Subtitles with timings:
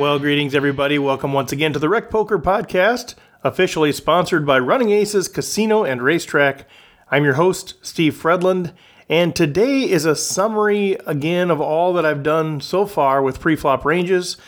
[0.00, 0.98] Well, greetings, everybody.
[0.98, 6.00] Welcome once again to the Rec Poker Podcast, officially sponsored by Running Aces Casino and
[6.00, 6.66] Racetrack.
[7.10, 8.72] I'm your host, Steve Fredlund,
[9.10, 13.84] and today is a summary again of all that I've done so far with preflop
[13.84, 14.38] ranges.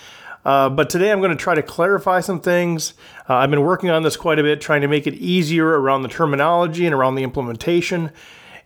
[0.43, 2.95] Uh, but today I'm going to try to clarify some things.
[3.29, 6.01] Uh, I've been working on this quite a bit, trying to make it easier around
[6.01, 8.11] the terminology and around the implementation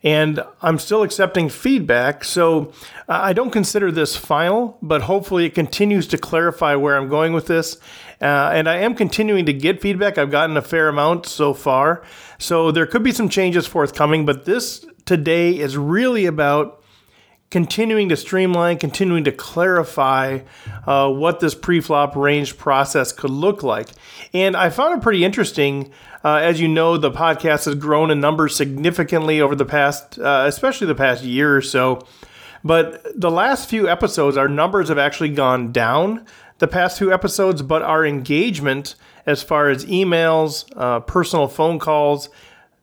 [0.07, 2.23] and I'm still accepting feedback.
[2.23, 2.71] So
[3.09, 7.33] uh, I don't consider this final, but hopefully it continues to clarify where I'm going
[7.33, 7.75] with this.
[8.21, 10.17] Uh, and I am continuing to get feedback.
[10.17, 12.05] I've gotten a fair amount so far.
[12.39, 16.81] So there could be some changes forthcoming, but this today is really about
[17.49, 20.39] continuing to streamline, continuing to clarify
[20.85, 23.89] uh, what this pre-flop range process could look like.
[24.33, 25.91] And I found it pretty interesting.
[26.23, 30.43] Uh, as you know, the podcast has grown in numbers significantly over the past, uh,
[30.47, 32.05] especially the past year or so.
[32.63, 36.25] But the last few episodes, our numbers have actually gone down
[36.57, 42.29] the past few episodes, but our engagement as far as emails, uh, personal phone calls,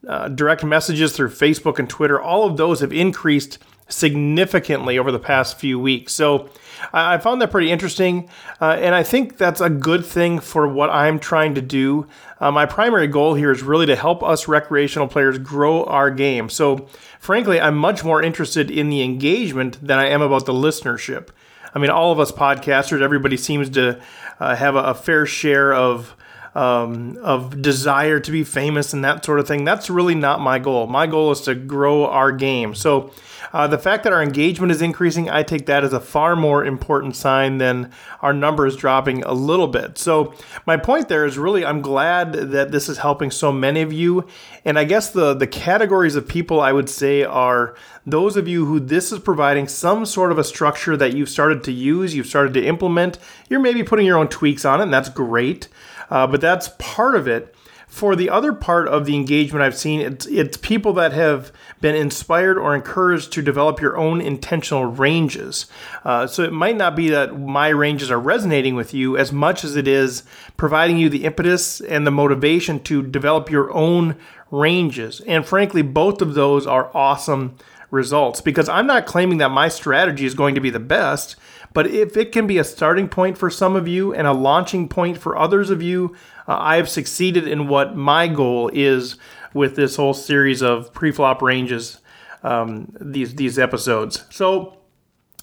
[0.06, 5.18] uh, direct messages through Facebook and Twitter, all of those have increased significantly over the
[5.18, 6.12] past few weeks.
[6.12, 6.48] So
[6.92, 8.28] I found that pretty interesting.
[8.60, 12.06] Uh, and I think that's a good thing for what I'm trying to do.
[12.40, 16.48] Uh, my primary goal here is really to help us recreational players grow our game.
[16.48, 21.28] So, frankly, I'm much more interested in the engagement than I am about the listenership.
[21.74, 24.00] I mean, all of us podcasters, everybody seems to
[24.38, 26.16] uh, have a, a fair share of
[26.54, 29.64] um, of desire to be famous and that sort of thing.
[29.64, 30.86] That's really not my goal.
[30.86, 32.74] My goal is to grow our game.
[32.74, 33.12] So
[33.52, 36.64] uh, the fact that our engagement is increasing, I take that as a far more
[36.64, 39.96] important sign than our numbers dropping a little bit.
[39.96, 40.34] So
[40.66, 44.26] my point there is really I'm glad that this is helping so many of you.
[44.64, 48.66] And I guess the the categories of people I would say are those of you
[48.66, 52.26] who this is providing some sort of a structure that you've started to use, you've
[52.26, 53.18] started to implement.
[53.48, 55.68] You're maybe putting your own tweaks on it, and that's great.
[56.10, 57.54] Uh, but that's part of it.
[57.86, 61.94] For the other part of the engagement I've seen, it's, it's people that have been
[61.94, 65.66] inspired or encouraged to develop your own intentional ranges.
[66.04, 69.62] Uh, so it might not be that my ranges are resonating with you as much
[69.62, 70.24] as it is
[70.56, 74.16] providing you the impetus and the motivation to develop your own
[74.50, 75.20] ranges.
[75.20, 77.56] And frankly, both of those are awesome
[77.92, 81.36] results because I'm not claiming that my strategy is going to be the best,
[81.74, 84.88] but if it can be a starting point for some of you and a launching
[84.88, 86.14] point for others of you,
[86.48, 89.16] uh, I have succeeded in what my goal is
[89.52, 91.98] with this whole series of pre-flop ranges,
[92.42, 94.24] um, these these episodes.
[94.30, 94.78] So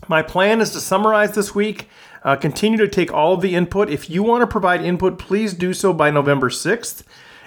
[0.08, 1.90] my plan is to summarize this week.
[2.24, 3.90] Uh, continue to take all of the input.
[3.90, 7.03] If you want to provide input, please do so by November 6th.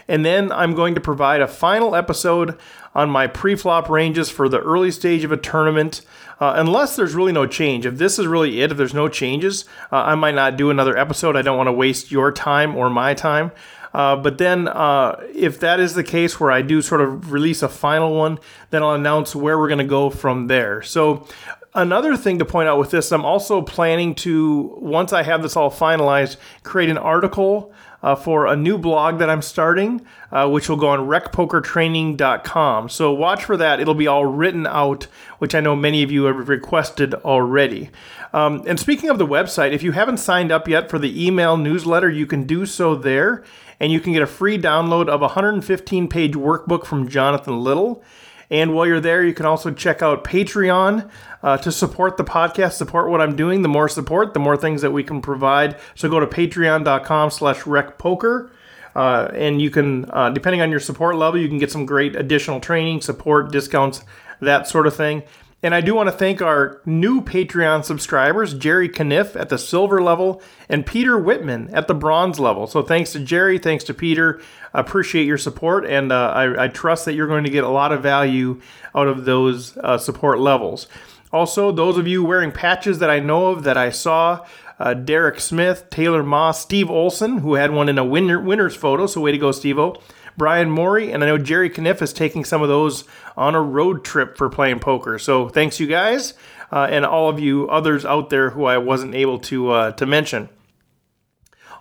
[0.08, 2.58] And then I'm going to provide a final episode
[2.94, 6.02] on my pre-flop ranges for the early stage of a tournament.
[6.40, 7.86] Uh, unless there's really no change.
[7.86, 10.96] If this is really it, if there's no changes, uh, I might not do another
[10.96, 11.36] episode.
[11.36, 13.52] I don't want to waste your time or my time.
[13.94, 17.62] Uh, but then, uh, if that is the case where I do sort of release
[17.62, 18.40] a final one,
[18.70, 20.82] then I'll announce where we're going to go from there.
[20.82, 21.28] So,
[21.74, 25.56] another thing to point out with this, I'm also planning to, once I have this
[25.56, 27.72] all finalized, create an article
[28.04, 32.90] uh, for a new blog that I'm starting, uh, which will go on recpokertraining.com.
[32.90, 33.80] So watch for that.
[33.80, 35.04] It'll be all written out,
[35.38, 37.88] which I know many of you have requested already.
[38.34, 41.56] Um, and speaking of the website, if you haven't signed up yet for the email
[41.56, 43.42] newsletter, you can do so there.
[43.80, 48.04] And you can get a free download of a 115 page workbook from Jonathan Little.
[48.50, 51.10] And while you're there, you can also check out Patreon
[51.42, 53.62] uh, to support the podcast, support what I'm doing.
[53.62, 55.76] The more support, the more things that we can provide.
[55.94, 58.50] So go to patreon.com slash recpoker.
[58.94, 62.14] Uh, and you can, uh, depending on your support level, you can get some great
[62.14, 64.04] additional training, support, discounts,
[64.40, 65.22] that sort of thing.
[65.64, 70.02] And I do want to thank our new Patreon subscribers, Jerry Kniff at the silver
[70.02, 72.66] level and Peter Whitman at the bronze level.
[72.66, 74.42] So thanks to Jerry, thanks to Peter.
[74.74, 77.92] Appreciate your support, and uh, I, I, trust that you're going to get a lot
[77.92, 78.60] of value
[78.94, 80.86] out of those uh, support levels.
[81.32, 84.44] Also, those of you wearing patches that I know of that I saw,
[84.78, 89.06] uh, Derek Smith, Taylor Moss, Steve Olson, who had one in a winner, winner's photo,
[89.06, 89.96] so way to go, Steve O.
[90.36, 93.04] Brian Morey, and I know Jerry Kniff is taking some of those
[93.36, 95.18] on a road trip for playing poker.
[95.18, 96.34] So thanks, you guys,
[96.72, 100.06] uh, and all of you others out there who I wasn't able to uh, to
[100.06, 100.48] mention.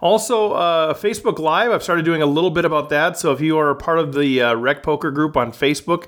[0.01, 3.17] Also, uh, Facebook Live, I've started doing a little bit about that.
[3.17, 6.07] So if you are a part of the uh, Rec Poker group on Facebook,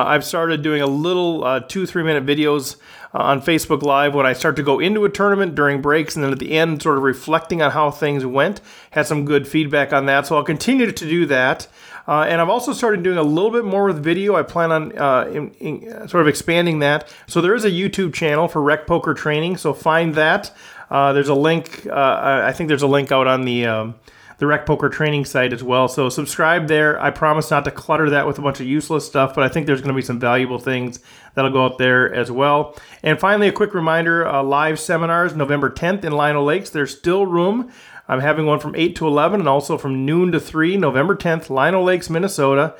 [0.00, 2.76] I've started doing a little uh, two, three minute videos
[3.14, 6.24] uh, on Facebook Live when I start to go into a tournament during breaks and
[6.24, 8.60] then at the end, sort of reflecting on how things went.
[8.90, 10.26] Had some good feedback on that.
[10.26, 11.68] So I'll continue to do that.
[12.06, 14.36] Uh, and I've also started doing a little bit more with video.
[14.36, 17.12] I plan on uh, in, in, uh, sort of expanding that.
[17.26, 19.56] So there is a YouTube channel for Rec Poker Training.
[19.56, 20.52] So find that.
[20.90, 21.86] Uh, there's a link.
[21.86, 23.94] Uh, I think there's a link out on the um,
[24.38, 25.88] the Rec Poker Training site as well.
[25.88, 27.00] So subscribe there.
[27.00, 29.66] I promise not to clutter that with a bunch of useless stuff, but I think
[29.66, 31.00] there's going to be some valuable things
[31.34, 32.76] that'll go out there as well.
[33.02, 36.70] And finally, a quick reminder: uh, live seminars November 10th in Lino Lakes.
[36.70, 37.70] There's still room.
[38.06, 41.48] I'm having one from 8 to 11 and also from noon to 3, November 10th,
[41.48, 42.74] Lino Lakes, Minnesota.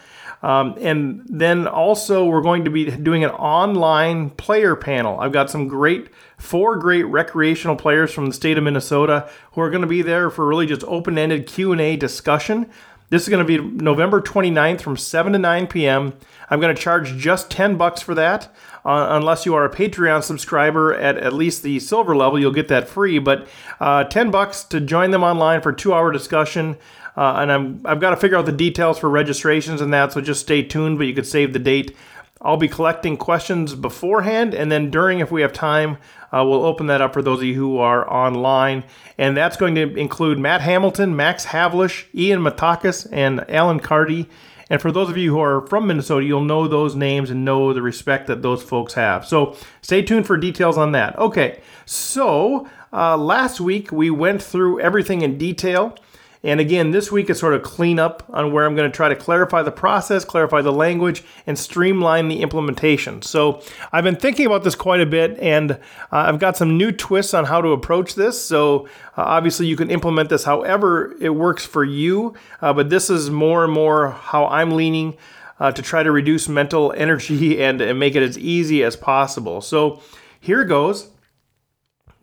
[0.45, 5.19] Um, and then also, we're going to be doing an online player panel.
[5.19, 9.71] I've got some great, four great recreational players from the state of Minnesota who are
[9.71, 12.71] going to be there for really just open-ended Q&A discussion.
[13.09, 16.13] This is going to be November 29th from 7 to 9 p.m.
[16.51, 18.55] I'm going to charge just 10 bucks for that.
[18.85, 22.69] Uh, unless you are a Patreon subscriber at at least the silver level, you'll get
[22.69, 23.19] that free.
[23.19, 23.49] But
[23.81, 26.77] uh, 10 bucks to join them online for two hour discussion.
[27.17, 30.21] Uh, and I'm, I've got to figure out the details for registrations and that, so
[30.21, 31.97] just stay tuned, but you could save the date.
[32.41, 35.97] I'll be collecting questions beforehand, and then during, if we have time,
[36.33, 38.85] uh, we'll open that up for those of you who are online.
[39.17, 44.29] And that's going to include Matt Hamilton, Max Havlish, Ian Matakis, and Alan Carty.
[44.69, 47.73] And for those of you who are from Minnesota, you'll know those names and know
[47.73, 49.25] the respect that those folks have.
[49.25, 51.17] So stay tuned for details on that.
[51.19, 55.97] Okay, so uh, last week we went through everything in detail.
[56.45, 59.17] And again, this week is sort of cleanup on where I'm going to try to
[59.17, 63.23] clarify the process, clarify the language, and streamline the implementation.
[63.23, 63.63] So
[63.93, 65.79] I've been thinking about this quite a bit, and uh,
[66.13, 68.45] I've got some new twists on how to approach this.
[68.45, 68.87] So
[69.17, 73.31] uh, obviously, you can implement this however it works for you, uh, but this is
[73.31, 75.17] more and more how I'm leaning.
[75.61, 79.61] Uh, to try to reduce mental energy and, and make it as easy as possible.
[79.61, 80.03] So
[80.41, 81.11] here goes.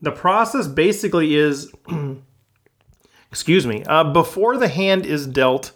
[0.01, 1.71] The process basically is
[3.31, 5.71] excuse me, uh, before the hand is dealt,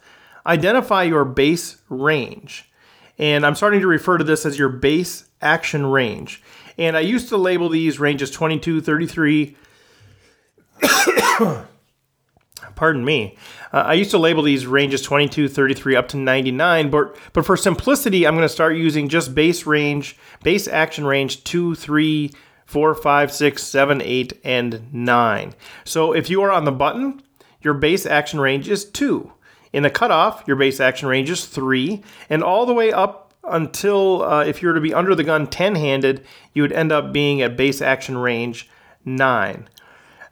[0.45, 2.69] identify your base range.
[3.17, 6.43] And I'm starting to refer to this as your base action range.
[6.77, 9.55] And I used to label these ranges 22, 33.
[12.75, 13.37] Pardon me.
[13.71, 17.55] Uh, I used to label these ranges 22, 33 up to 99, but but for
[17.55, 22.31] simplicity, I'm going to start using just base range, base action range 2, 3,
[22.65, 25.53] 4, 5, 6, 7, 8, and 9.
[25.85, 27.21] So if you are on the button,
[27.65, 29.33] your base action range is 2.
[29.73, 32.01] In the cutoff, your base action range is 3.
[32.29, 35.47] And all the way up until uh, if you were to be under the gun
[35.47, 38.69] 10 handed, you would end up being at base action range
[39.03, 39.67] 9.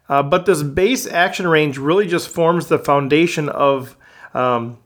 [0.08, 3.96] Uh, but this base action range really just forms the foundation of
[4.32, 4.78] um,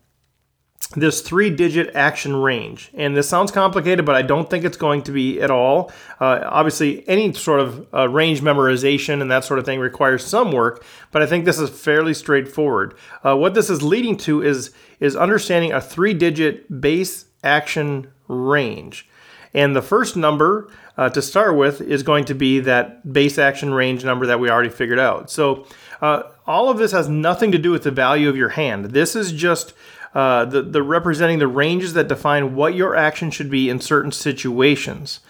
[0.96, 2.90] this three digit action range.
[2.94, 5.92] And this sounds complicated, but I don't think it's going to be at all.
[6.18, 10.50] Uh, obviously, any sort of uh, range memorization and that sort of thing requires some
[10.50, 12.94] work, but I think this is fairly straightforward.
[13.22, 19.08] Uh, what this is leading to is, is understanding a three digit base action range.
[19.54, 23.72] And the first number uh, to start with is going to be that base action
[23.72, 25.30] range number that we already figured out.
[25.30, 25.66] So,
[26.00, 28.86] uh, all of this has nothing to do with the value of your hand.
[28.86, 29.74] This is just
[30.14, 34.12] uh, the, the representing the ranges that define what your action should be in certain
[34.12, 35.20] situations.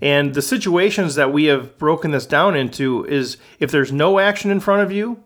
[0.00, 4.50] And the situations that we have broken this down into is if there's no action
[4.50, 5.22] in front of you,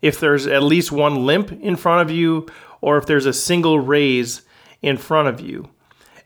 [0.00, 2.46] if there's at least one limp in front of you,
[2.80, 4.42] or if there's a single raise
[4.80, 5.68] in front of you.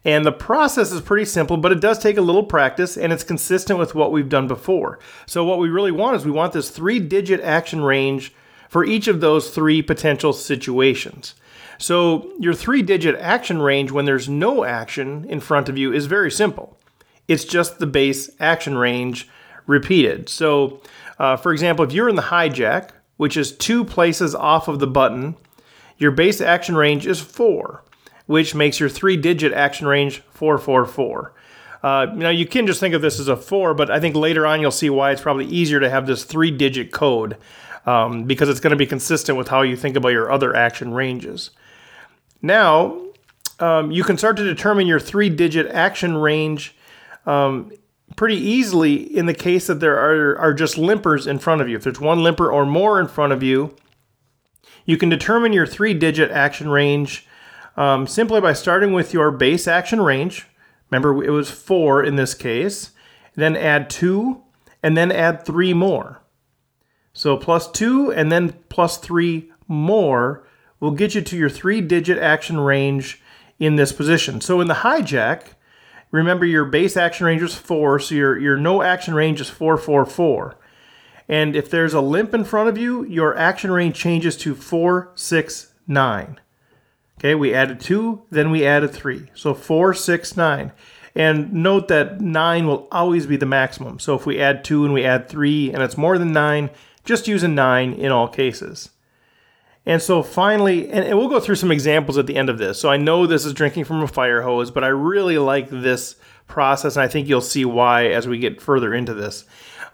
[0.05, 3.25] And the process is pretty simple, but it does take a little practice and it's
[3.25, 5.00] consistent with what we've done before.
[5.26, 8.33] So, what we really want is we want this three digit action range
[8.69, 11.35] for each of those three potential situations.
[11.78, 16.06] So, your three digit action range when there's no action in front of you is
[16.06, 16.78] very simple.
[17.28, 19.28] It's just the base action range
[19.66, 20.28] repeated.
[20.28, 20.80] So,
[21.18, 24.87] uh, for example, if you're in the hijack, which is two places off of the
[24.87, 25.37] button,
[25.99, 27.83] your base action range is four,
[28.26, 31.35] which makes your three digit action range 444.
[31.83, 34.47] Uh, now, you can just think of this as a four, but I think later
[34.47, 37.37] on you'll see why it's probably easier to have this three digit code
[37.87, 40.92] um, because it's going to be consistent with how you think about your other action
[40.92, 41.50] ranges.
[42.43, 43.00] Now,
[43.59, 46.76] um, you can start to determine your three digit action range
[47.25, 47.73] um,
[48.14, 51.76] pretty easily in the case that there are, are just limpers in front of you.
[51.76, 53.75] If there's one limper or more in front of you,
[54.85, 57.26] you can determine your three digit action range
[57.76, 60.47] um, simply by starting with your base action range.
[60.90, 62.93] Remember, it was four in this case.
[63.35, 64.43] Then add two,
[64.83, 66.23] and then add three more.
[67.12, 70.46] So plus two, and then plus three more
[70.80, 73.21] will get you to your three digit action range
[73.59, 74.40] in this position.
[74.40, 75.54] So in the hijack,
[76.11, 79.76] remember your base action range is four, so your, your no action range is four,
[79.76, 80.56] four, four.
[81.28, 85.11] And if there's a limp in front of you, your action range changes to four,
[85.14, 86.38] six, nine.
[87.18, 89.30] Okay, we added two, then we added three.
[89.35, 90.73] So four, six, nine.
[91.14, 93.99] And note that nine will always be the maximum.
[93.99, 96.68] So if we add two and we add three and it's more than nine,
[97.06, 98.90] just use a nine in all cases.
[99.87, 102.81] And so finally, and, we'll go through some examples at the end of this.
[102.81, 106.16] So I know this is drinking from a fire hose, but I really like this
[106.49, 109.45] process, and I think you'll see why as we get further into this.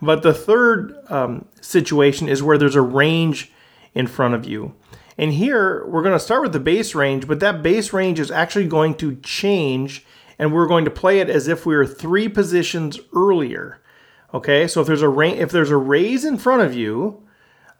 [0.00, 3.52] But the third um, situation is where there's a range
[3.94, 4.74] in front of you.
[5.18, 8.30] And here we're going to start with the base range, but that base range is
[8.30, 10.06] actually going to change,
[10.38, 13.80] and we're going to play it as if we were three positions earlier.
[14.32, 17.21] Okay, so if there's a ra- if there's a raise in front of you,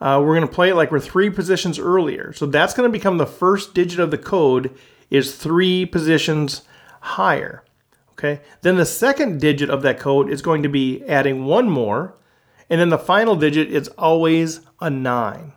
[0.03, 2.33] uh, we're going to play it like we're three positions earlier.
[2.33, 4.77] So that's going to become the first digit of the code
[5.11, 6.63] is three positions
[7.01, 7.63] higher.
[8.15, 8.41] Okay.
[8.63, 12.17] Then the second digit of that code is going to be adding one more.
[12.69, 15.53] And then the final digit is always a nine.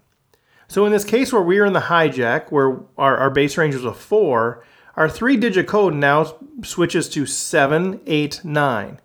[0.67, 3.73] So in this case where we are in the hijack, where our, our base range
[3.73, 4.63] was a four,
[4.95, 8.99] our three digit code now switches to seven, eight, nine.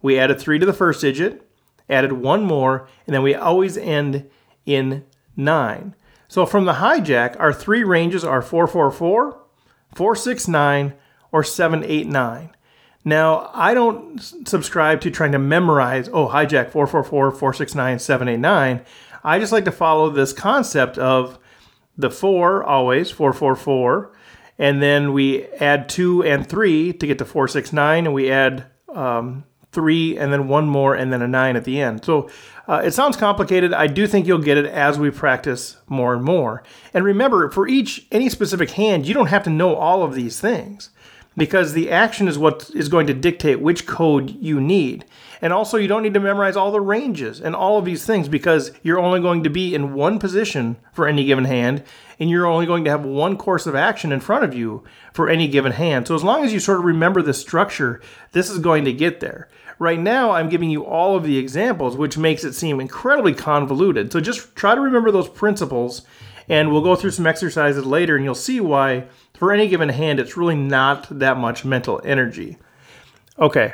[0.00, 1.46] We added three to the first digit,
[1.90, 4.30] added one more, and then we always end
[4.74, 5.04] in
[5.36, 5.94] nine.
[6.28, 9.40] So from the hijack, our three ranges are 444,
[9.94, 10.94] 469,
[11.32, 12.50] or 789.
[13.04, 18.84] Now, I don't subscribe to trying to memorize, oh, hijack 444, 469, 789.
[19.24, 21.38] I just like to follow this concept of
[21.96, 24.12] the four always, 444,
[24.58, 29.44] and then we add two and three to get to 469, and we add um,
[29.72, 32.04] three and then one more and then a nine at the end.
[32.04, 32.28] So
[32.68, 33.72] uh, it sounds complicated.
[33.72, 36.62] I do think you'll get it as we practice more and more.
[36.94, 40.40] And remember, for each any specific hand, you don't have to know all of these
[40.40, 40.90] things
[41.36, 45.04] because the action is what is going to dictate which code you need.
[45.42, 48.28] And also, you don't need to memorize all the ranges and all of these things
[48.28, 51.82] because you're only going to be in one position for any given hand,
[52.18, 54.84] and you're only going to have one course of action in front of you
[55.14, 56.06] for any given hand.
[56.06, 59.20] So, as long as you sort of remember the structure, this is going to get
[59.20, 59.48] there.
[59.80, 64.12] Right now, I'm giving you all of the examples, which makes it seem incredibly convoluted.
[64.12, 66.02] So, just try to remember those principles,
[66.48, 69.06] and we'll go through some exercises later, and you'll see why
[69.40, 72.58] for any given hand, it's really not that much mental energy.
[73.38, 73.72] Okay.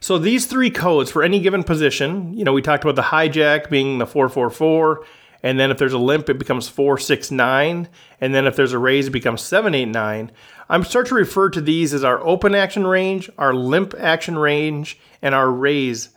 [0.00, 3.68] So these three codes for any given position, you know, we talked about the hijack
[3.68, 5.04] being the 444,
[5.42, 7.86] and then if there's a limp, it becomes 469,
[8.18, 10.32] and then if there's a raise, it becomes 789.
[10.70, 14.98] I'm start to refer to these as our open action range, our limp action range,
[15.20, 16.10] and our raise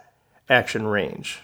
[0.47, 1.39] action range.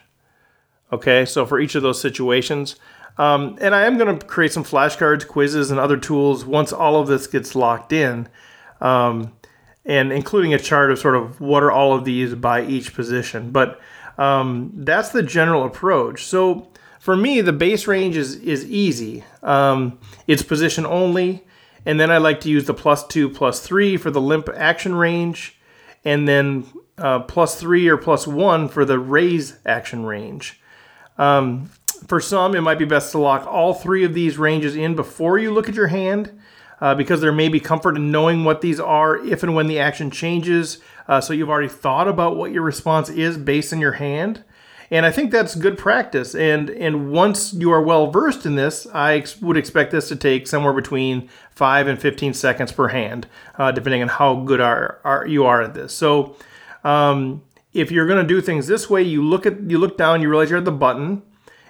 [0.94, 2.76] Okay, so for each of those situations,
[3.18, 6.98] um, and I am going to create some flashcards, quizzes, and other tools once all
[7.02, 8.30] of this gets locked in,
[8.80, 9.34] um,
[9.86, 13.50] and including a chart of sort of what are all of these by each position.
[13.50, 13.82] But
[14.20, 16.26] um, that's the general approach.
[16.26, 19.24] So for me, the base range is is easy.
[19.42, 19.98] Um,
[20.28, 21.44] it's position only,
[21.86, 24.96] and then I like to use the plus two, plus three for the limp action
[24.96, 25.58] range,
[26.04, 26.66] and then
[26.98, 30.60] uh, plus three or plus one for the raise action range.
[31.18, 31.70] Um,
[32.08, 35.38] for some, it might be best to lock all three of these ranges in before
[35.38, 36.32] you look at your hand.
[36.82, 39.78] Uh, because there may be comfort in knowing what these are if and when the
[39.78, 40.80] action changes.
[41.10, 44.46] Uh, so you've already thought about what your response is based on your hand.
[44.92, 46.34] And I think that's good practice.
[46.34, 50.16] And and once you are well versed in this, I ex- would expect this to
[50.16, 53.28] take somewhere between five and 15 seconds per hand,
[53.58, 55.94] uh, depending on how good are, are you are at this.
[55.94, 56.36] So
[56.84, 57.44] um,
[57.74, 60.30] if you're going to do things this way, you look at you look down, you
[60.30, 61.22] realize you're at the button.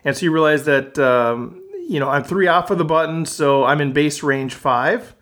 [0.05, 3.65] And so you realize that, um, you know, I'm three off of the button, so
[3.65, 5.13] I'm in base range five.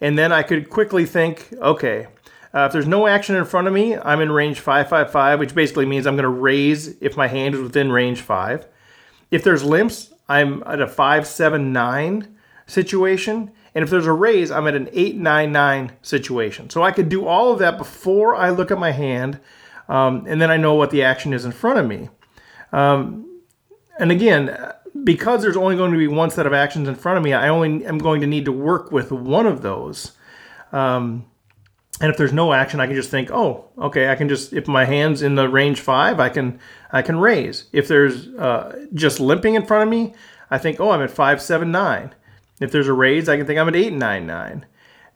[0.00, 2.08] And then I could quickly think, okay,
[2.54, 5.86] uh, if there's no action in front of me, I'm in range 555, which basically
[5.86, 8.66] means I'm going to raise if my hand is within range 5.
[9.30, 12.34] If there's limps, I'm at a 579
[12.66, 13.50] situation.
[13.74, 16.70] And if there's a raise, I'm at an 899 situation.
[16.70, 19.40] So I could do all of that before I look at my hand,
[19.88, 22.08] um, and then I know what the action is in front of me.
[22.72, 23.42] Um,
[23.98, 24.72] and again,
[25.04, 27.48] because there's only going to be one set of actions in front of me, I
[27.48, 30.12] only am going to need to work with one of those.
[30.72, 31.26] Um,
[32.00, 34.68] and if there's no action, I can just think, oh, okay, I can just if
[34.68, 36.60] my hand's in the range five, I can
[36.92, 37.64] I can raise.
[37.72, 40.14] If there's uh, just limping in front of me,
[40.50, 42.14] I think, oh, I'm at five seven nine.
[42.60, 44.66] If there's a raise, I can think I'm at eight nine nine.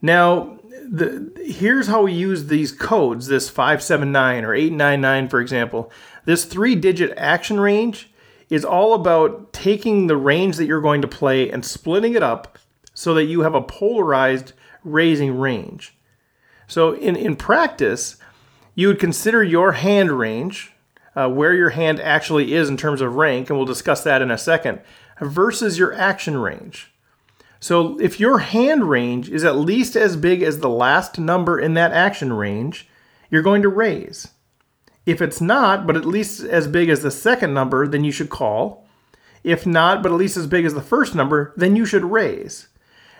[0.00, 0.58] Now,
[0.90, 5.28] the, here's how we use these codes: this five seven nine or eight nine nine,
[5.28, 5.92] for example.
[6.24, 8.10] This three digit action range
[8.50, 12.58] is all about taking the range that you're going to play and splitting it up
[12.92, 14.52] so that you have a polarized
[14.84, 15.94] raising range.
[16.72, 18.16] So in, in practice,
[18.74, 20.72] you would consider your hand range,
[21.14, 24.30] uh, where your hand actually is in terms of rank, and we'll discuss that in
[24.30, 24.80] a second,
[25.20, 26.90] versus your action range.
[27.60, 31.74] So if your hand range is at least as big as the last number in
[31.74, 32.88] that action range,
[33.30, 34.28] you're going to raise.
[35.04, 38.30] If it's not, but at least as big as the second number, then you should
[38.30, 38.86] call.
[39.44, 42.68] If not, but at least as big as the first number, then you should raise.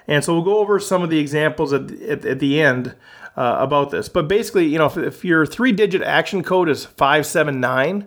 [0.09, 2.95] And so we'll go over some of the examples at, at, at the end
[3.37, 4.09] uh, about this.
[4.09, 8.07] But basically, you know, if, if your three digit action code is 579,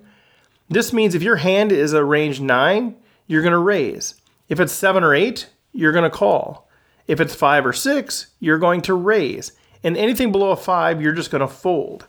[0.69, 2.95] this means if your hand is a range 9,
[3.27, 4.15] you're going to raise.
[4.49, 6.69] If it's 7 or 8, you're going to call.
[7.07, 9.51] If it's 5 or 6, you're going to raise.
[9.83, 12.07] And anything below a 5, you're just going to fold.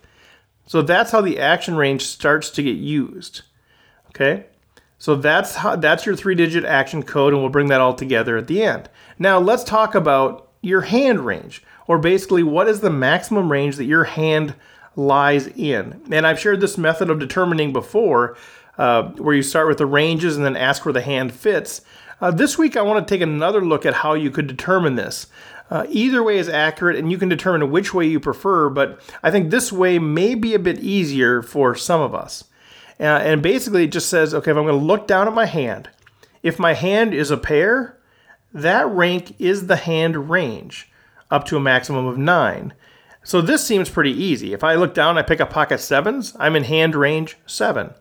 [0.67, 3.43] So that's how the action range starts to get used.
[4.09, 4.47] Okay?
[4.99, 8.47] So that's how that's your three-digit action code and we'll bring that all together at
[8.47, 8.89] the end.
[9.19, 13.85] Now, let's talk about your hand range or basically what is the maximum range that
[13.85, 14.55] your hand
[14.97, 16.01] lies in.
[16.11, 18.37] And I've shared this method of determining before
[18.79, 21.83] uh, where you start with the ranges and then ask where the hand fits.
[22.21, 25.27] Uh, this week, I want to take another look at how you could determine this.
[25.71, 29.31] Uh, either way is accurate, and you can determine which way you prefer, but I
[29.31, 32.45] think this way may be a bit easier for some of us.
[32.99, 35.47] Uh, and basically, it just says okay, if I'm going to look down at my
[35.47, 35.91] hand,
[36.43, 37.99] if my hand is a pair,
[38.55, 40.89] that rank is the hand range
[41.31, 42.73] up to a maximum of nine.
[43.25, 44.53] So this seems pretty easy.
[44.53, 47.95] If I look down, I pick up pocket sevens, I'm in hand range seven.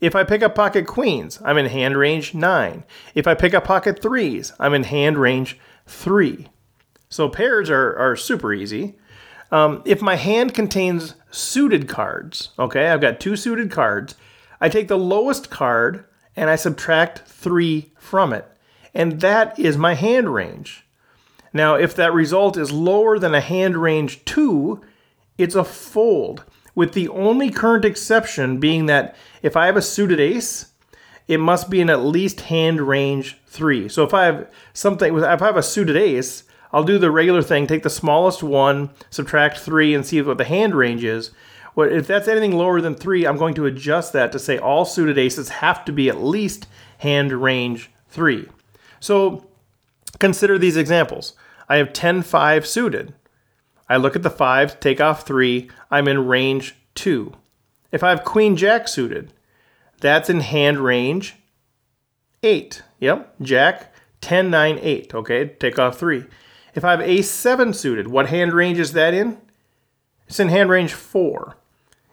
[0.00, 2.84] If I pick up pocket queens, I'm in hand range 9.
[3.14, 6.46] If I pick up pocket threes, I'm in hand range 3.
[7.08, 8.96] So pairs are, are super easy.
[9.50, 14.14] Um, if my hand contains suited cards, okay, I've got two suited cards,
[14.60, 16.04] I take the lowest card
[16.36, 18.46] and I subtract 3 from it.
[18.92, 20.83] And that is my hand range.
[21.54, 24.82] Now, if that result is lower than a hand range 2,
[25.38, 26.44] it's a fold
[26.74, 30.72] with the only current exception being that if I have a suited ace,
[31.28, 33.88] it must be in at least hand range three.
[33.88, 37.42] So if I have something, if I have a suited ace, I'll do the regular
[37.42, 41.30] thing, take the smallest one, subtract three, and see what the hand range is.
[41.74, 44.84] Well, if that's anything lower than three, I'm going to adjust that to say all
[44.84, 46.66] suited aces have to be at least
[46.98, 48.48] hand range three.
[49.00, 49.46] So
[50.18, 51.34] consider these examples.
[51.68, 53.14] I have 10 5 suited.
[53.88, 57.34] I look at the fives, take off three, I'm in range two.
[57.92, 59.32] If I have queen jack suited,
[60.00, 61.36] that's in hand range
[62.42, 62.82] eight.
[63.00, 65.14] Yep, jack 10, 9, 8.
[65.14, 66.24] Okay, take off three.
[66.74, 69.38] If I have ace 7 suited, what hand range is that in?
[70.26, 71.56] It's in hand range 4.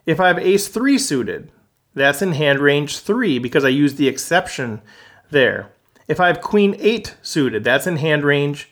[0.05, 1.51] If I have ace 3 suited,
[1.93, 4.81] that's in hand range 3 because I used the exception
[5.29, 5.71] there.
[6.07, 8.70] If I have queen 8 suited, that's in hand range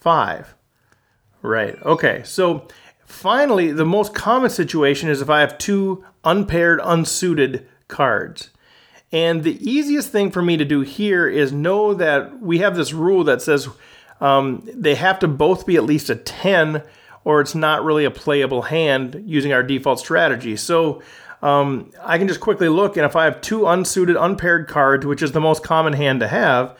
[0.00, 0.54] 5.
[1.42, 1.80] Right.
[1.82, 2.22] Okay.
[2.24, 2.66] So
[3.06, 8.50] finally, the most common situation is if I have two unpaired, unsuited cards.
[9.12, 12.92] And the easiest thing for me to do here is know that we have this
[12.92, 13.68] rule that says
[14.20, 16.82] um, they have to both be at least a 10
[17.24, 20.56] or it's not really a playable hand using our default strategy.
[20.56, 21.02] So
[21.42, 25.22] um, I can just quickly look, and if I have two unsuited, unpaired cards, which
[25.22, 26.78] is the most common hand to have,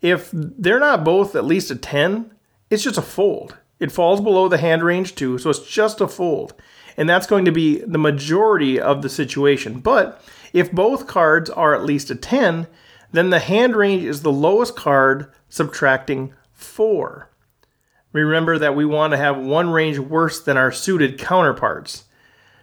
[0.00, 2.30] if they're not both at least a 10,
[2.72, 3.58] it's just a fold.
[3.78, 6.54] It falls below the hand range too, so it's just a fold.
[6.96, 9.80] And that's going to be the majority of the situation.
[9.80, 12.66] But if both cards are at least a 10,
[13.12, 17.28] then the hand range is the lowest card subtracting 4.
[18.12, 22.04] Remember that we want to have one range worse than our suited counterparts.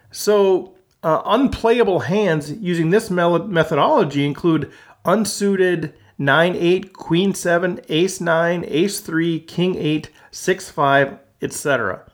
[0.10, 4.72] So, uh, unplayable hands using this methodology include
[5.06, 12.12] unsuited 9 8, Queen 7, Ace 9, Ace 3, King 8, 6 5, etc.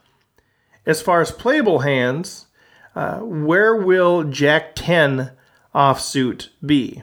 [0.86, 2.46] As far as playable hands,
[2.96, 5.32] uh, where will Jack 10
[5.74, 7.02] offsuit be?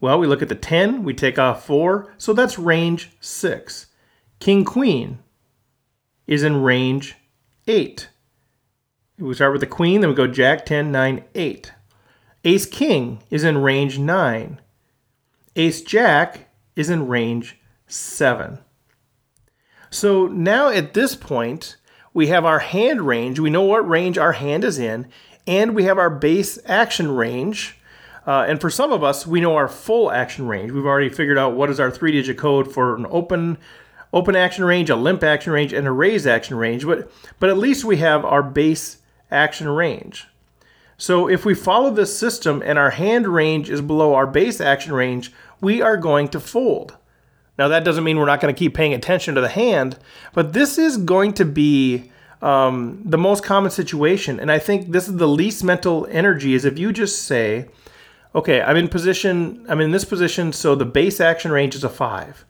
[0.00, 3.86] Well, we look at the 10, we take off 4, so that's range 6.
[4.40, 5.20] King Queen
[6.26, 7.14] is in range
[7.68, 8.08] 8.
[9.18, 11.72] We start with the Queen, then we go Jack 10, 9, 8.
[12.42, 14.60] Ace King is in range 9.
[15.56, 18.58] Ace Jack is in range 7.
[19.90, 21.76] So now at this point,
[22.14, 23.40] we have our hand range.
[23.40, 25.08] We know what range our hand is in,
[25.46, 27.76] and we have our base action range.
[28.26, 30.70] Uh, and for some of us, we know our full action range.
[30.70, 33.58] We've already figured out what is our three-digit code for an open
[34.12, 36.84] open action range, a limp action range, and a raise action range.
[36.84, 38.98] But but at least we have our base
[39.30, 40.26] action range.
[41.00, 44.92] So if we follow this system and our hand range is below our base action
[44.92, 46.94] range, we are going to fold.
[47.58, 49.98] Now, that doesn't mean we're not going to keep paying attention to the hand,
[50.34, 54.38] but this is going to be um, the most common situation.
[54.38, 57.70] And I think this is the least mental energy is if you just say,
[58.34, 61.88] okay, I'm in position, I'm in this position, so the base action range is a
[61.88, 62.44] five.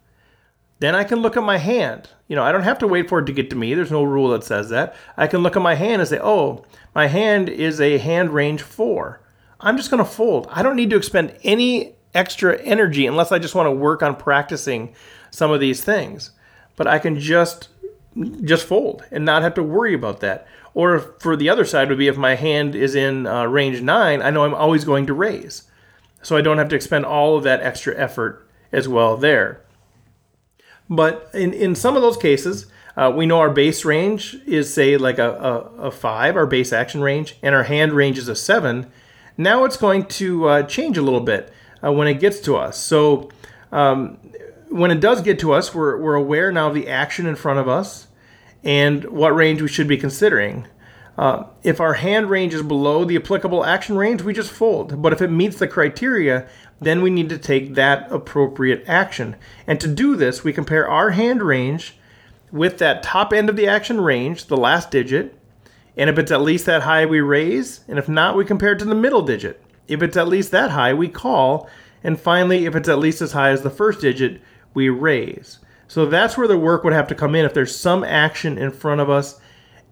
[0.80, 2.08] Then I can look at my hand.
[2.26, 3.74] You know, I don't have to wait for it to get to me.
[3.74, 4.96] There's no rule that says that.
[5.16, 6.64] I can look at my hand and say, oh,
[6.94, 9.20] my hand is a hand range four.
[9.60, 10.48] I'm just going to fold.
[10.50, 14.16] I don't need to expend any extra energy unless I just want to work on
[14.16, 14.94] practicing
[15.30, 16.32] some of these things.
[16.76, 17.68] But I can just
[18.42, 20.46] just fold and not have to worry about that.
[20.74, 24.22] Or for the other side would be if my hand is in uh, range nine,
[24.22, 25.64] I know I'm always going to raise.
[26.22, 29.60] So I don't have to expend all of that extra effort as well there.
[30.90, 34.96] But in, in some of those cases, uh, we know our base range is, say,
[34.96, 38.34] like a, a, a, five, our base action range, and our hand range is a
[38.34, 38.90] seven.
[39.38, 42.76] Now it's going to uh, change a little bit uh, when it gets to us.
[42.76, 43.30] So
[43.70, 44.18] um,
[44.68, 47.60] when it does get to us, we're, we're aware now of the action in front
[47.60, 48.08] of us
[48.64, 50.66] and what range we should be considering.
[51.16, 55.00] Uh, if our hand range is below the applicable action range, we just fold.
[55.00, 56.48] But if it meets the criteria,
[56.80, 59.36] then we need to take that appropriate action.
[59.66, 61.96] And to do this, we compare our hand range
[62.50, 65.36] with that top end of the action range, the last digit.
[65.96, 67.80] And if it's at least that high, we raise.
[67.86, 69.62] And if not, we compare it to the middle digit.
[69.88, 71.68] If it's at least that high, we call.
[72.02, 74.40] And finally, if it's at least as high as the first digit,
[74.72, 75.58] we raise.
[75.88, 78.70] So that's where the work would have to come in if there's some action in
[78.70, 79.40] front of us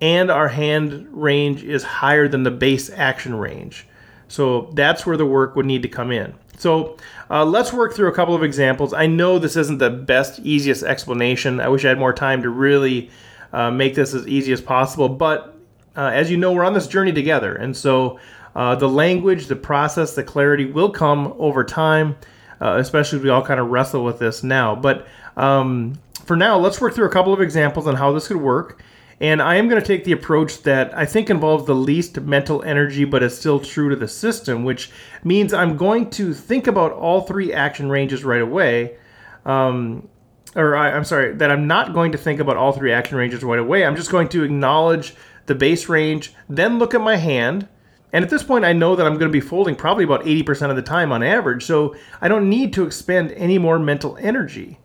[0.01, 3.87] and our hand range is higher than the base action range.
[4.29, 6.35] So that's where the work would need to come in.
[6.59, 6.97] So
[7.31, 8.93] uh, let's work through a couple of examples.
[8.93, 11.61] I know this isn't the best, easiest explanation.
[11.61, 13.11] I wish I had more time to really
[13.53, 15.09] uh, make this as easy as possible.
[15.09, 15.57] But
[15.97, 17.55] uh, as you know, we're on this journey together.
[17.55, 18.19] And so
[18.55, 22.17] uh, the language, the process, the clarity will come over time,
[22.61, 24.75] uh, especially if we all kind of wrestle with this now.
[24.75, 28.39] But um, for now, let's work through a couple of examples on how this could
[28.39, 28.83] work.
[29.21, 32.63] And I am going to take the approach that I think involves the least mental
[32.63, 34.91] energy, but is still true to the system, which
[35.25, 38.97] means I'm going to think about all three action ranges right away.
[39.45, 40.09] Um,
[40.55, 43.43] or I, am sorry, that I'm not going to think about all three action ranges
[43.43, 43.85] right away.
[43.85, 45.15] I'm just going to acknowledge
[45.47, 47.67] the base range, then look at my hand.
[48.13, 50.71] And at this point, I know that I'm going to be folding probably about 80%
[50.71, 54.79] of the time on average, so I don't need to expend any more mental energy,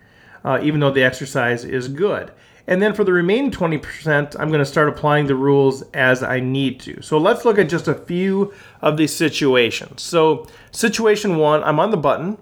[0.43, 2.31] uh, even though the exercise is good.
[2.65, 6.39] And then for the remaining 20%, I'm going to start applying the rules as I
[6.39, 7.01] need to.
[7.01, 10.01] So let's look at just a few of these situations.
[10.01, 12.37] So, situation one, I'm on the button.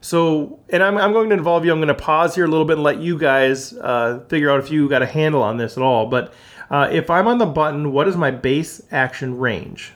[0.00, 1.70] So, and I'm, I'm going to involve you.
[1.70, 4.58] I'm going to pause here a little bit and let you guys uh, figure out
[4.58, 6.06] if you got a handle on this at all.
[6.06, 6.34] But
[6.68, 9.92] uh, if I'm on the button, what is my base action range?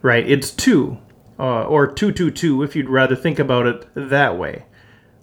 [0.00, 0.98] Right, it's two,
[1.40, 4.66] uh, or two, two, two, if you'd rather think about it that way.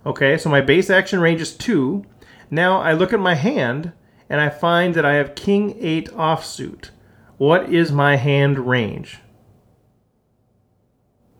[0.06, 2.06] Okay, so my base action range is two.
[2.50, 3.94] Now I look at my hand
[4.30, 6.90] and I find that I have king 8 offsuit.
[7.38, 9.20] What is my hand range?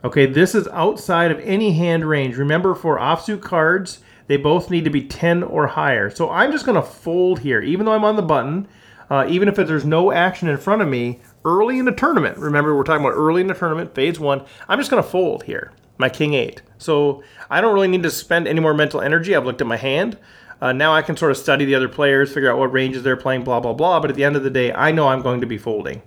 [0.04, 2.38] Okay, this is outside of any hand range.
[2.38, 6.10] Remember, for offsuit cards, they both need to be 10 or higher.
[6.10, 8.68] So I'm just going to fold here, even though I'm on the button,
[9.10, 12.38] uh, even if there's no action in front of me early in the tournament.
[12.38, 14.46] Remember, we're talking about early in the tournament, phase one.
[14.68, 16.62] I'm just going to fold here, my king 8.
[16.78, 19.36] So I don't really need to spend any more mental energy.
[19.36, 20.18] I've looked at my hand.
[20.62, 23.18] Uh, now I can sort of study the other players, figure out what ranges they're
[23.18, 24.00] playing, blah, blah, blah.
[24.00, 26.02] But at the end of the day, I know I'm going to be folding.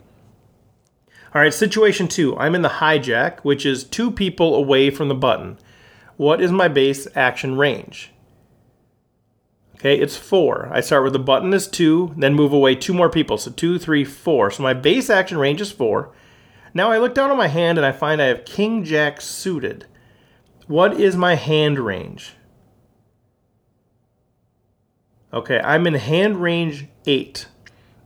[1.34, 2.36] All right, situation two.
[2.38, 5.58] I'm in the hijack, which is two people away from the button.
[6.16, 8.12] What is my base action range?
[9.76, 10.68] Okay, it's four.
[10.72, 13.38] I start with the button is two, then move away two more people.
[13.38, 14.50] So two, three, four.
[14.50, 16.10] So my base action range is four.
[16.74, 19.86] Now I look down on my hand and I find I have King Jack suited.
[20.66, 22.32] What is my hand range?
[25.32, 27.46] Okay, I'm in hand range 8.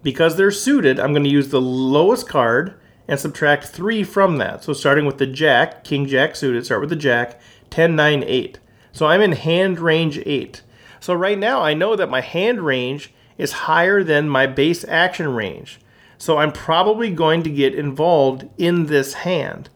[0.02, 2.74] Because they're suited, I'm going to use the lowest card
[3.06, 4.64] and subtract 3 from that.
[4.64, 8.58] So starting with the jack, king jack suited, start with the jack, 10, 9, 8.
[8.90, 10.62] So I'm in hand range 8.
[10.98, 15.32] So right now I know that my hand range is higher than my base action
[15.32, 15.80] range.
[16.18, 19.68] So I'm probably going to get involved in this hand.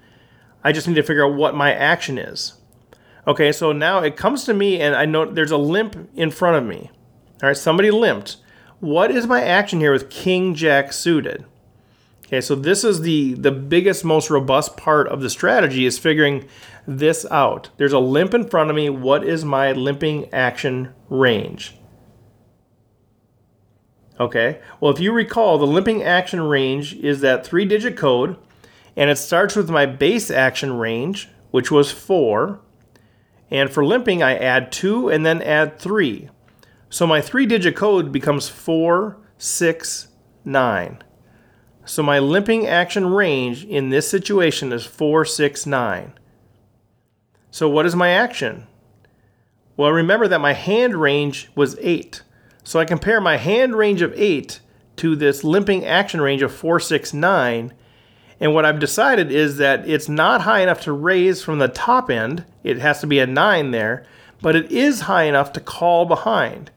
[0.65, 2.55] I just need to figure out what my action is.
[3.27, 6.57] Okay, so now it comes to me and I know there's a limp in front
[6.57, 6.91] of me.
[7.43, 8.39] All right, somebody limped.
[8.81, 11.45] What is my action here with King Jack suited?
[12.27, 16.49] Okay, so this is the the biggest, most robust part of the strategy is figuring
[16.87, 17.71] this out.
[17.77, 18.89] There's a limp in front of me.
[18.91, 21.77] What is my limping action range?
[24.19, 28.37] Okay, well, if you recall, the limping action range is that three digit code,
[28.97, 32.61] and it starts with my base action range, which was four.
[33.51, 36.31] And for limping, I add two and then add three.
[36.89, 41.03] So my three digit code becomes 469.
[41.85, 46.13] So my limping action range in this situation is 469.
[47.51, 48.67] So what is my action?
[49.77, 52.23] Well, remember that my hand range was 8.
[52.65, 54.61] So I compare my hand range of 8
[54.97, 57.73] to this limping action range of 469.
[58.41, 62.11] And what I've decided is that it's not high enough to raise from the top
[62.11, 62.45] end.
[62.65, 64.05] It has to be a 9 there,
[64.43, 66.71] but it is high enough to call behind.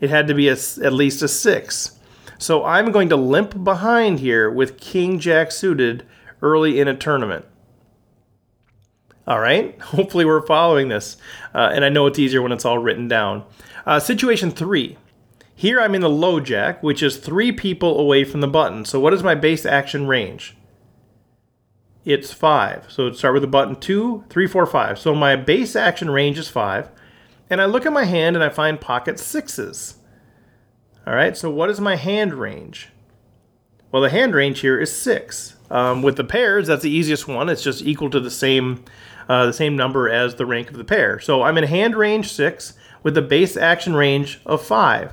[0.00, 1.98] It had to be a, at least a 6.
[2.38, 6.06] So I'm going to limp behind here with King Jack suited
[6.42, 7.44] early in a tournament.
[9.26, 11.16] All right, hopefully we're following this.
[11.54, 13.44] Uh, and I know it's easier when it's all written down.
[13.84, 14.96] Uh, situation three.
[15.54, 18.84] Here I'm in the low jack, which is three people away from the button.
[18.84, 20.54] So what is my base action range?
[22.04, 22.86] It's five.
[22.88, 24.98] So start with the button two, three, four, five.
[24.98, 26.90] So my base action range is five.
[27.48, 29.98] And I look at my hand and I find pocket sixes.
[31.06, 32.88] All right, so what is my hand range?
[33.92, 35.54] Well, the hand range here is six.
[35.70, 37.48] Um, with the pairs, that's the easiest one.
[37.48, 38.84] It's just equal to the same,
[39.28, 41.20] uh, the same number as the rank of the pair.
[41.20, 45.12] So I'm in hand range six with a base action range of five.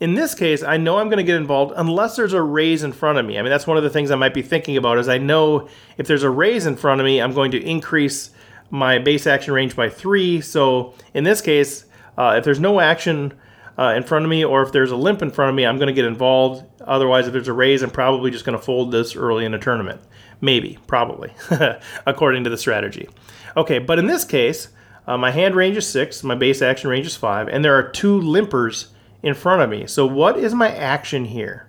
[0.00, 2.92] In this case, I know I'm going to get involved unless there's a raise in
[2.92, 3.38] front of me.
[3.38, 5.68] I mean, that's one of the things I might be thinking about is I know
[5.96, 8.30] if there's a raise in front of me, I'm going to increase
[8.70, 10.40] my base action range by three.
[10.40, 11.84] So in this case,
[12.16, 13.34] uh, if there's no action
[13.78, 15.76] uh, in front of me or if there's a limp in front of me, I'm
[15.76, 16.64] going to get involved.
[16.80, 19.58] Otherwise, if there's a raise, I'm probably just going to fold this early in a
[19.58, 20.00] tournament.
[20.40, 21.32] Maybe, probably,
[22.06, 23.08] according to the strategy.
[23.56, 24.68] Okay, but in this case,
[25.06, 27.88] uh, my hand range is six, my base action range is five, and there are
[27.88, 28.88] two limpers
[29.22, 29.86] in front of me.
[29.86, 31.68] So what is my action here?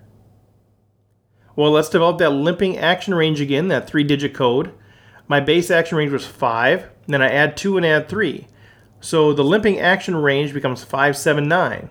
[1.54, 4.72] Well, let's develop that limping action range again, that three digit code.
[5.28, 8.46] My base action range was five, then I add two and add three.
[9.00, 11.90] So the limping action range becomes five, seven, nine.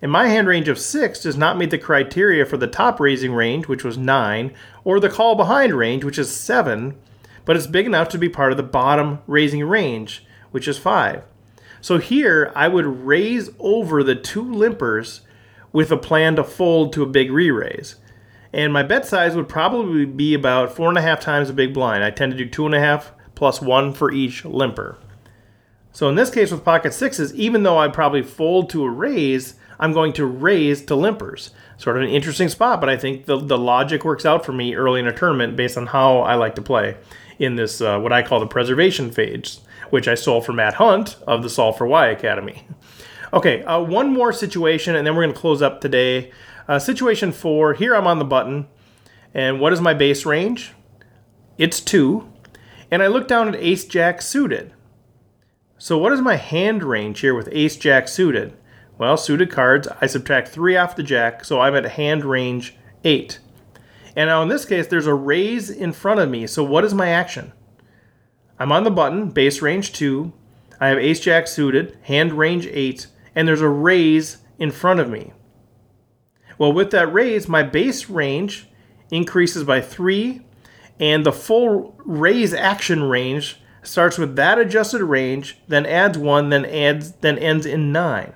[0.00, 3.32] And my hand range of six does not meet the criteria for the top raising
[3.32, 4.52] range, which was nine,
[4.84, 6.96] or the call behind range, which is seven,
[7.44, 11.22] but it's big enough to be part of the bottom raising range, which is five.
[11.80, 15.20] So here I would raise over the two limpers
[15.72, 17.96] with a plan to fold to a big re-raise.
[18.52, 21.72] And my bet size would probably be about four and a half times a big
[21.72, 22.04] blind.
[22.04, 24.98] I tend to do two and a half plus one for each limper.
[25.92, 29.54] So in this case with pocket sixes, even though I probably fold to a raise,
[29.80, 31.50] I'm going to raise to limpers.
[31.76, 34.74] Sort of an interesting spot, but I think the, the logic works out for me
[34.74, 36.96] early in a tournament based on how I like to play
[37.38, 39.60] in this, uh, what I call the preservation phase
[39.92, 42.66] which I stole from Matt Hunt of the Solve for Why Academy.
[43.34, 46.30] Okay, uh, one more situation, and then we're going to close up today.
[46.68, 48.68] Uh, situation four here I'm on the button,
[49.34, 50.72] and what is my base range?
[51.58, 52.28] It's two.
[52.90, 54.74] And I look down at Ace Jack suited.
[55.78, 58.54] So, what is my hand range here with Ace Jack suited?
[58.98, 63.40] Well, suited cards, I subtract three off the Jack, so I'm at hand range eight.
[64.14, 66.46] And now in this case, there's a raise in front of me.
[66.46, 67.52] So, what is my action?
[68.58, 70.32] I'm on the button, base range 2.
[70.80, 75.10] I have ace jack suited, hand range 8, and there's a raise in front of
[75.10, 75.32] me.
[76.62, 78.68] Well, with that raise, my base range
[79.10, 80.42] increases by 3,
[81.00, 86.64] and the full raise action range starts with that adjusted range, then adds 1, then
[86.64, 88.32] adds then ends in 9.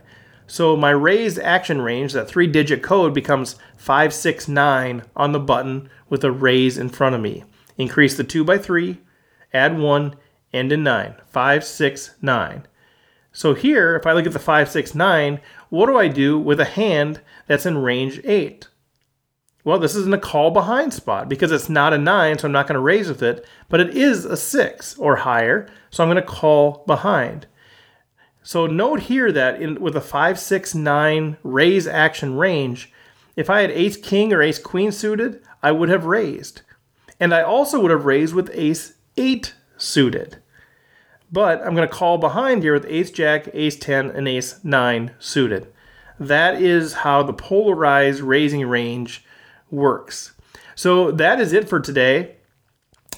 [0.48, 6.24] So my raise action range, that three digit code, becomes 569 on the button with
[6.24, 7.44] a raise in front of me.
[7.78, 8.98] Increase the 2 by 3,
[9.54, 10.16] add 1,
[10.52, 11.14] end in 9.
[11.28, 12.66] 569.
[13.30, 17.20] So here, if I look at the 569, what do I do with a hand
[17.46, 18.68] that's in range 8?
[19.64, 22.68] Well, this isn't a call behind spot because it's not a 9, so I'm not
[22.68, 26.22] going to raise with it, but it is a 6 or higher, so I'm going
[26.22, 27.48] to call behind.
[28.44, 32.92] So note here that in, with a 5, 6, 9 raise action range,
[33.34, 36.62] if I had ace king or ace queen suited, I would have raised.
[37.18, 40.40] And I also would have raised with ace 8 suited.
[41.32, 45.10] But I'm going to call behind here with ace jack, ace 10, and ace 9
[45.18, 45.72] suited.
[46.18, 49.24] That is how the polarized raising range
[49.70, 50.32] works.
[50.74, 52.36] So that is it for today.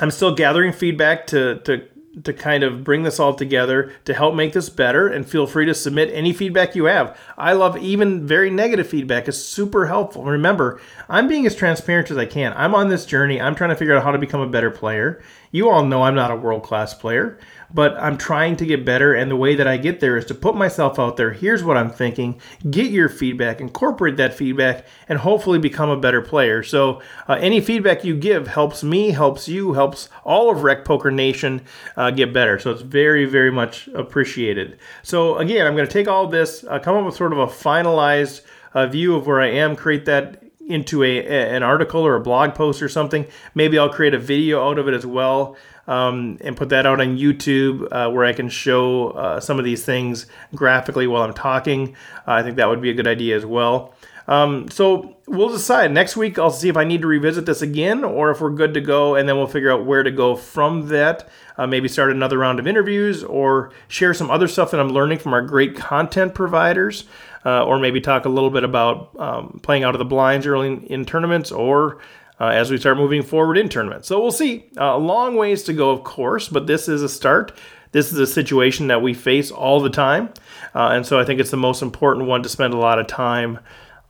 [0.00, 1.88] I'm still gathering feedback to, to
[2.24, 5.66] to kind of bring this all together to help make this better and feel free
[5.66, 7.18] to submit any feedback you have.
[7.36, 10.24] I love even very negative feedback is super helpful.
[10.24, 12.52] Remember, I'm being as transparent as I can.
[12.56, 13.40] I'm on this journey.
[13.40, 15.22] I'm trying to figure out how to become a better player.
[15.50, 17.38] You all know I'm not a world-class player
[17.72, 19.14] but I'm trying to get better.
[19.14, 21.32] And the way that I get there is to put myself out there.
[21.32, 22.40] Here's what I'm thinking.
[22.70, 26.62] Get your feedback, incorporate that feedback, and hopefully become a better player.
[26.62, 31.10] So, uh, any feedback you give helps me, helps you, helps all of Rec Poker
[31.10, 31.62] Nation
[31.96, 32.58] uh, get better.
[32.58, 34.78] So, it's very, very much appreciated.
[35.02, 37.46] So, again, I'm going to take all this, uh, come up with sort of a
[37.46, 38.42] finalized
[38.74, 42.54] uh, view of where I am, create that into a, an article or a blog
[42.54, 43.26] post or something.
[43.54, 45.56] Maybe I'll create a video out of it as well
[45.88, 49.64] um, and put that out on YouTube uh, where I can show uh, some of
[49.64, 51.96] these things graphically while I'm talking.
[52.18, 53.94] Uh, I think that would be a good idea as well.
[54.28, 56.38] Um, so we'll decide next week.
[56.38, 59.14] I'll see if I need to revisit this again or if we're good to go,
[59.14, 61.28] and then we'll figure out where to go from that.
[61.56, 65.18] Uh, maybe start another round of interviews or share some other stuff that I'm learning
[65.18, 67.04] from our great content providers,
[67.46, 70.68] uh, or maybe talk a little bit about um, playing out of the blinds early
[70.68, 71.98] in, in tournaments or.
[72.40, 74.06] Uh, as we start moving forward in tournaments.
[74.06, 74.70] So we'll see.
[74.76, 77.52] Uh, a long ways to go, of course, but this is a start.
[77.92, 80.32] This is a situation that we face all the time.
[80.74, 83.06] Uh, and so I think it's the most important one to spend a lot of
[83.06, 83.58] time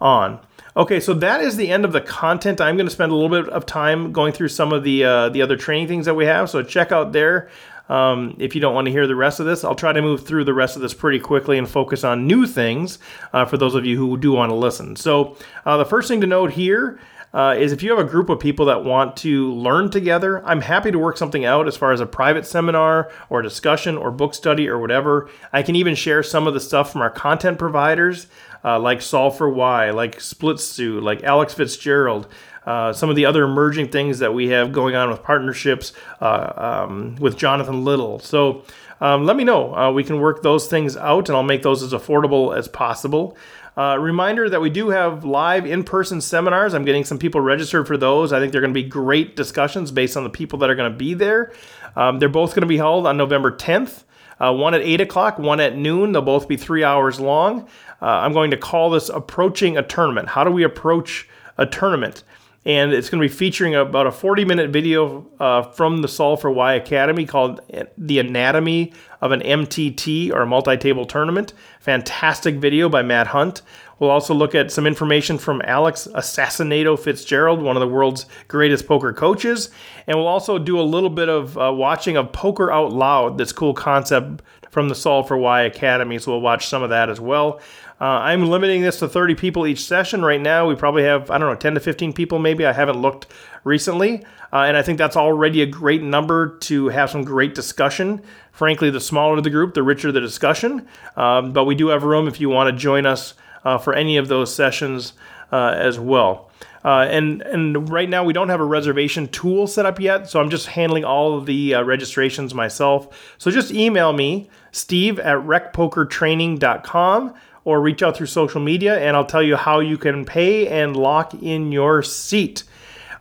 [0.00, 0.40] on.
[0.76, 2.60] Okay, so that is the end of the content.
[2.60, 5.28] I'm going to spend a little bit of time going through some of the uh,
[5.30, 6.48] the other training things that we have.
[6.50, 7.50] So check out there.
[7.88, 10.26] Um, if you don't want to hear the rest of this, I'll try to move
[10.26, 12.98] through the rest of this pretty quickly and focus on new things
[13.32, 14.94] uh, for those of you who do want to listen.
[14.94, 17.00] So uh, the first thing to note here
[17.34, 20.62] uh, is if you have a group of people that want to learn together, I'm
[20.62, 24.34] happy to work something out as far as a private seminar or discussion or book
[24.34, 25.28] study or whatever.
[25.52, 28.28] I can even share some of the stuff from our content providers
[28.64, 32.28] uh, like Solve for Why, like Splitsuit, like Alex Fitzgerald.
[32.66, 36.52] Uh, some of the other emerging things that we have going on with partnerships uh,
[36.86, 38.18] um, with Jonathan Little.
[38.18, 38.62] So
[39.00, 39.74] um, let me know.
[39.74, 43.36] Uh, we can work those things out and I'll make those as affordable as possible.
[43.78, 46.74] Uh, reminder that we do have live in person seminars.
[46.74, 48.32] I'm getting some people registered for those.
[48.32, 50.90] I think they're going to be great discussions based on the people that are going
[50.90, 51.52] to be there.
[51.94, 54.02] Um, they're both going to be held on November 10th.
[54.40, 56.10] Uh, one at 8 o'clock, one at noon.
[56.10, 57.68] They'll both be three hours long.
[58.02, 60.30] Uh, I'm going to call this Approaching a Tournament.
[60.30, 62.24] How do we approach a tournament?
[62.64, 66.40] And it's going to be featuring about a 40 minute video uh, from the Solve
[66.40, 67.60] for Why Academy called
[67.96, 71.52] The Anatomy of an MTT or multi table tournament.
[71.80, 73.62] Fantastic video by Matt Hunt.
[73.98, 78.86] We'll also look at some information from Alex Assassinato Fitzgerald, one of the world's greatest
[78.86, 79.70] poker coaches.
[80.06, 83.52] And we'll also do a little bit of uh, watching of Poker Out Loud, this
[83.52, 86.18] cool concept from the Solve for Why Academy.
[86.18, 87.60] So we'll watch some of that as well.
[88.00, 90.22] Uh, I'm limiting this to 30 people each session.
[90.22, 92.64] Right now, we probably have, I don't know, 10 to 15 people maybe.
[92.64, 93.26] I haven't looked
[93.64, 94.24] recently.
[94.52, 98.22] Uh, and I think that's already a great number to have some great discussion.
[98.52, 100.86] Frankly, the smaller the group, the richer the discussion.
[101.16, 103.34] Um, but we do have room if you want to join us
[103.64, 105.12] uh, for any of those sessions
[105.52, 106.50] uh, as well.
[106.84, 110.40] Uh, and and right now we don't have a reservation tool set up yet, so
[110.40, 113.34] I'm just handling all of the uh, registrations myself.
[113.36, 117.34] So just email me, Steve at recpokertraining.com,
[117.68, 120.96] or reach out through social media, and I'll tell you how you can pay and
[120.96, 122.64] lock in your seat.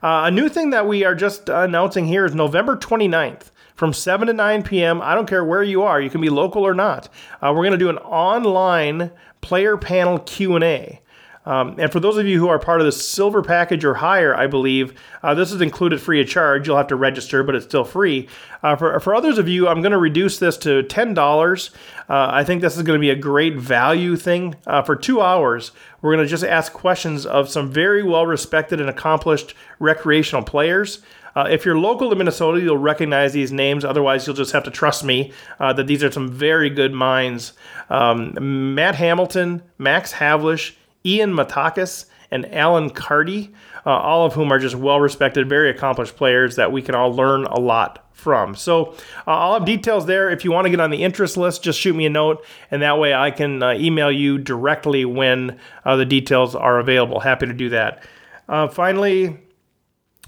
[0.01, 4.27] Uh, a new thing that we are just announcing here is November 29th from 7
[4.27, 5.01] to 9 p.m.
[5.01, 7.10] I don't care where you are, you can be local or not.
[7.41, 11.01] Uh, we're going to do an online player panel Q&A.
[11.47, 14.36] Um, and for those of you who are part of the silver package or higher,
[14.36, 16.67] I believe uh, this is included free of charge.
[16.67, 18.27] You'll have to register, but it's still free.
[18.62, 21.69] Uh, for, for others of you, I'm going to reduce this to $10.
[21.69, 21.73] Uh,
[22.10, 24.55] I think this is going to be a great value thing.
[24.67, 28.81] Uh, for two hours, we're going to just ask questions of some very well respected
[28.81, 30.99] and accomplished recreational players.
[31.33, 33.86] Uh, if you're local to Minnesota, you'll recognize these names.
[33.86, 35.31] Otherwise, you'll just have to trust me
[35.62, 37.53] uh, that these are some very good minds.
[37.89, 40.73] Um, Matt Hamilton, Max Havlish,
[41.05, 43.53] Ian Matakis, and Alan Cardy,
[43.86, 47.13] uh, all of whom are just well respected, very accomplished players that we can all
[47.13, 48.55] learn a lot from.
[48.55, 48.93] So
[49.25, 50.29] uh, I'll have details there.
[50.29, 52.81] If you want to get on the interest list, just shoot me a note, and
[52.81, 57.19] that way I can uh, email you directly when uh, the details are available.
[57.19, 58.03] Happy to do that.
[58.49, 59.38] Uh, finally,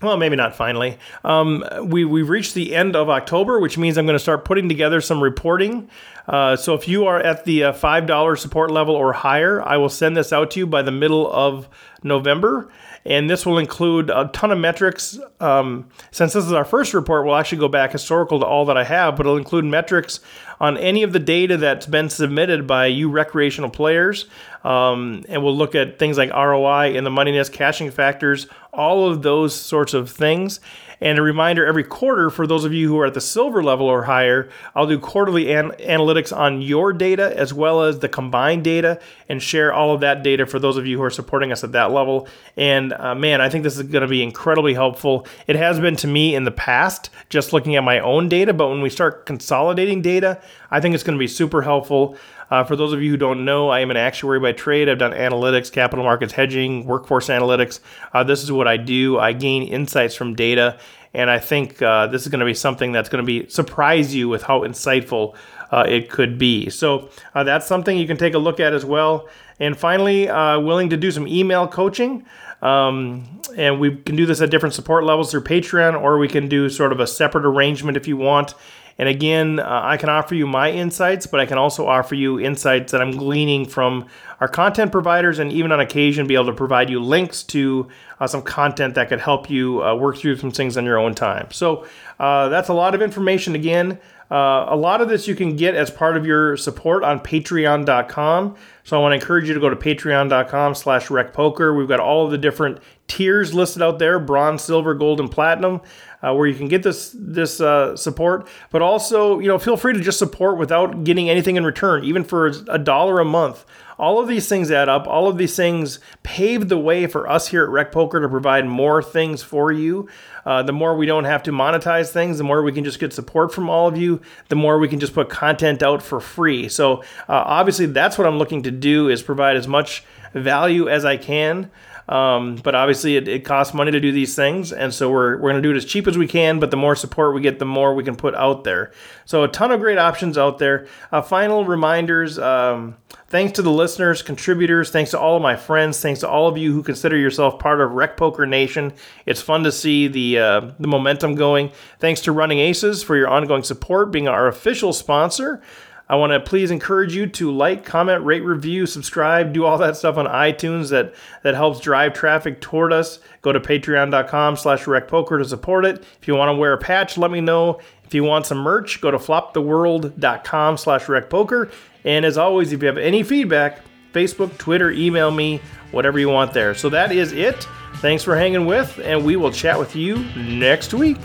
[0.01, 0.97] well, maybe not finally.
[1.23, 4.69] Um, we, we've reached the end of October, which means I'm going to start putting
[4.69, 5.89] together some reporting.
[6.27, 9.89] Uh, so if you are at the uh, $5 support level or higher, I will
[9.89, 11.67] send this out to you by the middle of
[12.03, 12.69] November
[13.05, 15.17] and this will include a ton of metrics.
[15.39, 18.77] Um, since this is our first report, we'll actually go back historical to all that
[18.77, 20.19] I have, but it'll include metrics
[20.59, 24.25] on any of the data that's been submitted by you recreational players.
[24.63, 29.21] Um, and we'll look at things like ROI and the moneyness, cashing factors, all of
[29.21, 30.59] those sorts of things.
[31.01, 33.87] And a reminder every quarter for those of you who are at the silver level
[33.87, 38.65] or higher, I'll do quarterly an- analytics on your data as well as the combined
[38.65, 38.99] data
[39.29, 41.71] and share all of that data for those of you who are supporting us at
[41.71, 42.27] that level.
[42.57, 45.25] And uh, man, I think this is going to be incredibly helpful.
[45.47, 48.67] It has been to me in the past, just looking at my own data, but
[48.67, 50.41] when we start consolidating data,
[50.71, 52.17] I think it's going to be super helpful.
[52.51, 54.89] Uh, for those of you who don't know, I am an actuary by trade.
[54.89, 57.79] I've done analytics, capital markets hedging, workforce analytics.
[58.13, 59.19] Uh, this is what I do.
[59.19, 60.79] I gain insights from data,
[61.13, 64.15] and I think uh, this is going to be something that's going to be surprise
[64.15, 65.35] you with how insightful
[65.71, 66.69] uh, it could be.
[66.69, 69.29] So uh, that's something you can take a look at as well.
[69.59, 72.25] And finally, uh, willing to do some email coaching.
[72.61, 76.47] Um, and we can do this at different support levels through Patreon, or we can
[76.47, 78.53] do sort of a separate arrangement if you want.
[78.99, 82.37] And again, uh, I can offer you my insights, but I can also offer you
[82.37, 84.05] insights that I'm gleaning from
[84.41, 87.87] our content providers, and even on occasion, be able to provide you links to
[88.19, 91.15] uh, some content that could help you uh, work through some things on your own
[91.15, 91.47] time.
[91.51, 91.87] So
[92.19, 93.55] uh, that's a lot of information.
[93.55, 97.19] Again, uh, a lot of this you can get as part of your support on
[97.19, 98.55] patreon.com.
[98.83, 101.75] So I want to encourage you to go to patreon.com slash recpoker.
[101.75, 105.81] We've got all of the different tiers listed out there, bronze, silver, gold, and platinum
[106.21, 108.47] uh, where you can get this this uh, support.
[108.71, 112.23] But also, you know, feel free to just support without getting anything in return, even
[112.23, 113.65] for a dollar a month.
[113.97, 115.07] All of these things add up.
[115.07, 118.65] All of these things pave the way for us here at Rec Poker to provide
[118.65, 120.07] more things for you.
[120.45, 123.11] Uh, the more we don't have to monetize things, the more we can just get
[123.11, 124.21] support from all of you.
[124.47, 126.69] The more we can just put content out for free.
[126.69, 131.03] So uh, obviously, that's what I'm looking to do is provide as much value as
[131.03, 131.69] I can.
[132.09, 135.51] Um, but obviously, it, it, costs money to do these things, and so we're, we're
[135.51, 136.59] going to do it as cheap as we can.
[136.59, 138.91] But the more support we get, the more we can put out there.
[139.25, 140.87] So a ton of great options out there.
[141.11, 142.39] Uh, final reminders.
[142.39, 142.97] Um,
[143.27, 144.89] thanks to the listeners, contributors.
[144.89, 146.01] Thanks to all of my friends.
[146.01, 148.91] Thanks to all of you who consider yourself part of Rec Poker Nation.
[149.27, 151.71] It's fun to see the uh, the momentum going.
[151.99, 155.61] Thanks to Running Aces for your ongoing support, being our official sponsor.
[156.09, 159.95] I want to please encourage you to like, comment, rate, review, subscribe, do all that
[159.95, 163.19] stuff on iTunes that that helps drive traffic toward us.
[163.43, 166.03] Go to patreon.com slash recpoker to support it.
[166.19, 167.79] If you want to wear a patch, let me know.
[168.03, 171.71] If you want some merch, go to floptheworld.com slash recpoker.
[172.03, 173.81] And as always, if you have any feedback,
[174.13, 176.73] Facebook, Twitter, email me, whatever you want there.
[176.73, 177.67] So that is it.
[177.97, 181.19] Thanks for hanging with, and we will chat with you next week.